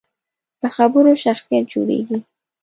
[0.61, 2.17] له خبرو شخصیت جوړېږي.